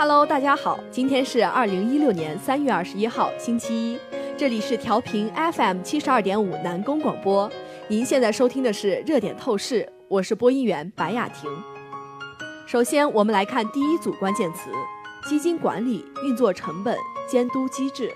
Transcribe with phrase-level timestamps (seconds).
[0.00, 3.98] Hello，大家好，今天是二零一六年三月二十一号，星期一，
[4.34, 7.50] 这里是调频 FM 七十二点五南宫广播。
[7.86, 11.50] 您现在收听的是热点透视，我是播音员白雅婷。
[12.66, 14.70] 首先，我们来看第一组关键词：
[15.28, 16.96] 基金管理、运作成本、
[17.28, 18.10] 监督机制。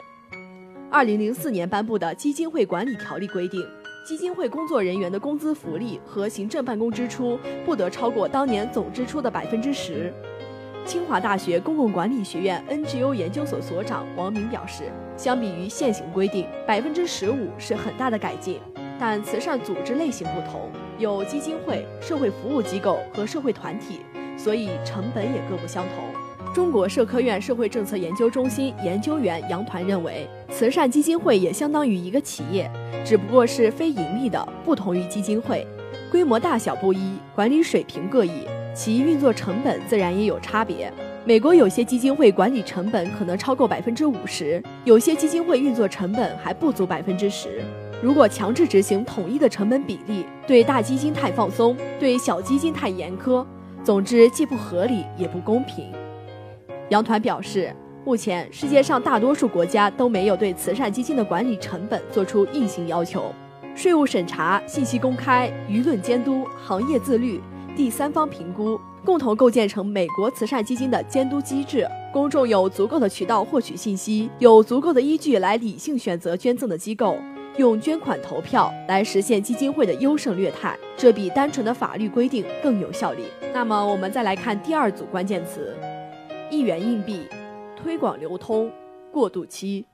[0.90, 3.62] 二零零四年颁布的《基金会管理条例》规定，
[4.08, 10.10] 基金会工作人员的工资福利和行政办公支出不得超过当年总支出的百分之十。
[10.86, 18.60] 清华大学公共管理学院 NGO 研究所所长王明表示，相比于现行规定，百分之十五是很大的改进。
[19.00, 24.00] 但慈善组织类型不同，有基金会、社会服务机构和社会团体，
[24.36, 26.52] 所以成本也各不相同。
[26.52, 32.70] 中国社科院社会政策研究中心研究员杨团认为，慈善基金会也相当于一个企业，
[33.04, 35.66] 只不过是非盈利的，不同于基金会，
[36.12, 38.46] 规模大小不一，管理水平各异。
[38.74, 40.92] 其运作成本自然也有差别。
[41.24, 47.62] 美国有些基金会管理成本可能超过百分之五十，有些基金会运作成本还不足百分之十。
[48.02, 53.46] 如果强制执行统一的成本比例，对大基金太放松，对小基金太严苛，
[53.82, 55.86] 总之既不合理也不公平。
[56.90, 63.32] 杨团表示，目前世界上大多数国家都没有对慈善基金的管理成本做出硬性要求，
[63.74, 67.40] 税务审查、信息公开、舆论监督、行业自律。
[67.76, 71.84] 第三方评估，共同构建成美国慈善基金的监督机制。
[72.12, 77.18] 公众有足够的渠道获取信息，有足够的依据来理性选择捐赠的机构，
[77.56, 83.24] 用捐款投票来实现基金会的优胜劣汰，这比单纯的法律规定更有效力。
[83.52, 85.76] 那么，我们再来看第二组关键词：
[86.48, 87.26] 一元硬币、
[87.76, 88.70] 推广流通、
[89.10, 89.84] 过渡期。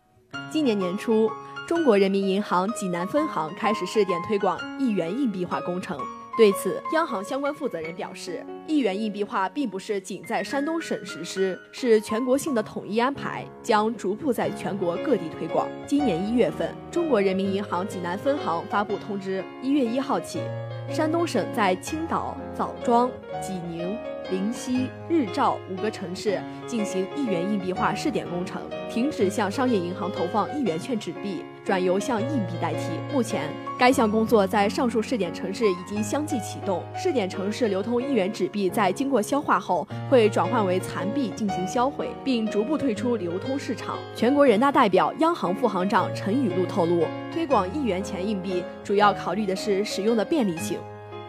[0.51, 1.31] 今年年初，
[1.67, 5.99] 中国人民银行济南分行开始试点推广一元硬币化工程。
[6.37, 15.69] 对此，央行相关负责人表示，一元硬币化并不是仅在山东省实施，是全国性的统一安排，将逐步在全国各地推广。
[15.87, 20.41] 今年一月份，中国人民银行济南分行发布通知，一月一号起，
[20.89, 23.11] 山东省在青岛、枣庄、
[23.43, 23.99] 济宁。
[24.31, 32.91] 临溪、日照五个城市进行一元硬币化试点工程，停止向商业银行投放一元券纸币，转由向硬币代替。
[33.13, 33.43] 目前，
[33.79, 36.83] 该项工作在上述试点城市已经相继启动。
[36.95, 43.99] 试点城市流通一元纸币在经过消化后，会转换为残币进行销毁，并逐步退出流通市场。
[44.15, 50.79] 全国人大代表、央行副行长陈雨露透露，推广一元钱硬币主要考虑的是使用的便利性。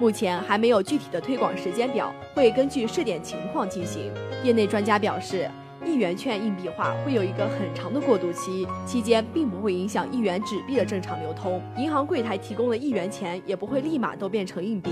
[0.01, 4.11] 目前还没有具体的推广时间表，会根据试点情况进行。
[4.43, 5.47] 业内专家表示，
[5.85, 14.89] 一元券硬币化会有一个很长的过渡期，期间并不会影响一元纸币的正常流通，银行柜台提供的一元钱也不会立马都变成硬币。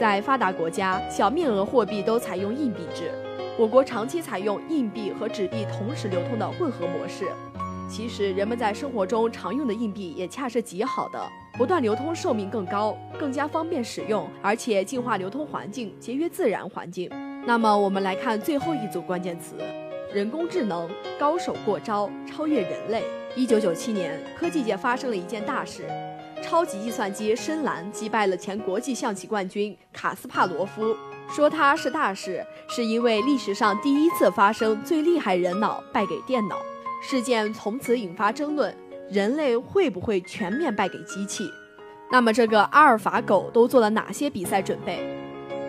[0.00, 3.12] 在发达国家，小面额货币都采用硬币制，
[3.58, 7.26] 我国长期采用硬币和纸币同时流通的混合模式。
[7.90, 11.20] 其实，人们在生活中常用的硬币也恰是极好的，
[11.56, 17.10] 不断流通寿命更高，更加方便使用，而且净化流通环境，节约自然环境。
[17.46, 19.54] 那么，我们来看最后一组关键词：
[20.12, 20.86] 人工智能
[21.18, 23.02] 高手过招，超越人类。
[23.34, 25.88] 一九九七年，科技界发生了一件大事，
[26.42, 30.94] 超级计算机深蓝击败了前国际象棋冠军卡斯帕罗夫。
[31.30, 36.58] 说它是大事，是因为历史上第一次发生最厉害人脑败给电脑。
[37.02, 38.74] 事件从此引发争论：
[39.08, 41.48] 人类会不会全面败给机器？
[42.10, 44.98] 那么，这个阿尔法狗都做了哪些比赛准备？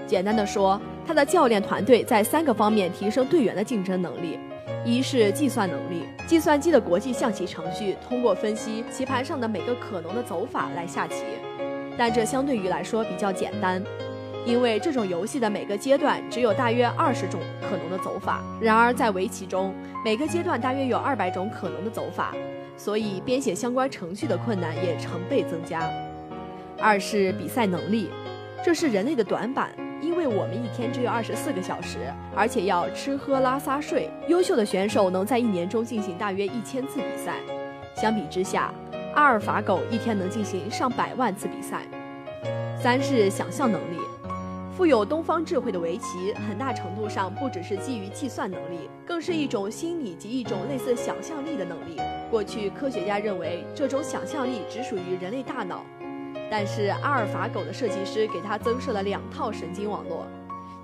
[0.07, 4.39] 简单的说，它的教练团队在三个方面提升队员的竞争能力：
[4.83, 11.23] 一是计算能力，计算机的国际象棋程序通过分析棋盘上的每个可能的走法来下棋，
[11.95, 13.83] 但这相对于来说比较简单。
[14.45, 19.75] 因为这种游戏的每个阶段只有大约二十种可能的走法，然而在围棋中，
[20.05, 22.33] 每个阶段大约有二百种可能的走法，
[22.77, 25.91] 所以编写相关程序的困难也成倍增加。
[26.79, 28.09] 二是比赛能力，
[28.63, 34.09] 这是人类的短板，因为我们一天只有二十四个小时，而且要吃喝拉撒睡。
[34.27, 37.37] 优秀的选手能在一年中进行大约一千次比赛，
[37.95, 38.71] 相比之下，
[39.15, 41.81] 阿尔法狗一天能进行上百万次比赛。
[42.79, 43.97] 三是想象能力。
[44.77, 51.99] 富有东方智慧的围棋，很大程度上不只是基于计算能力，更是一种心理及一种类似想象力的能力。
[52.29, 55.83] 过去科学家认为这种想象力只属于人类大脑，
[56.51, 60.27] 但是阿尔法狗的设计师给它增设了两套神经网络，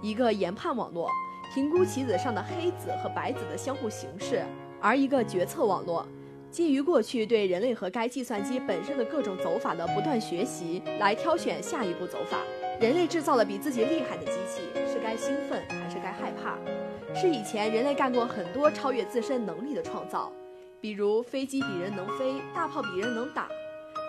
[0.02, 1.08] 一个研判网络，
[1.54, 4.40] 评估棋子上的黑子和白子的相互形式；
[4.82, 6.04] 而一个决策网络，
[6.50, 12.40] 基于过去对人类和该计算机本身的各种走法的不断学习，来挑选下一步走法。
[12.84, 16.58] 人类制造了比自己厉害的机器，是该兴奋还是该害怕？
[17.18, 20.30] 是以前人类干过很多超越自身能力的创造，
[20.82, 23.48] 比如飞机比人能飞，大炮比人能打。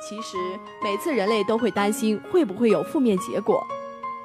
[0.03, 0.37] 其实
[0.83, 3.65] 每次人类都会担心会不会有负面结果，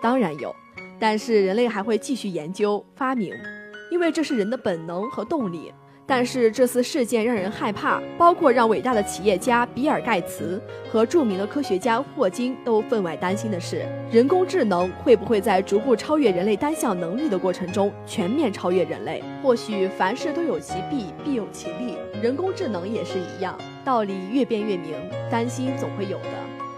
[0.01, 0.51] 当然有，
[0.97, 3.31] 但是人类还会继续研究发明，
[3.91, 5.71] 因为这是人的本能和动力。
[6.09, 10.59] 但是这次事件让人害怕，包括让伟大的企业家比尔盖茨
[10.91, 19.23] 和著名的科学家霍金都分外担心的是，人工智能会不会在逐步超越人类单项能力的过程中全面超越人类？
[19.43, 23.55] 或许凡事都有其弊，必有其利，人工智能也是一样，
[23.85, 24.95] 道理越辩越明，
[25.29, 26.29] 担心总会有的。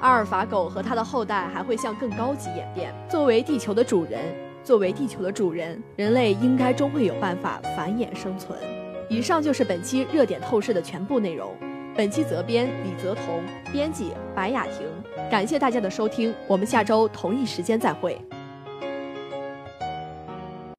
[0.01, 2.93] 阿尔法狗和它的后代还会向更高级演变。
[3.07, 4.19] 作为地球的主人，
[4.61, 8.59] 作为地球的主人，人类应该终会有办法繁衍生存。
[9.11, 11.53] 以上就是本期热点透视的全部内容。
[11.93, 14.87] 本期责编李泽彤，编辑白雅婷。
[15.29, 18.17] 感谢大家的收听，我们下周同一时间再会。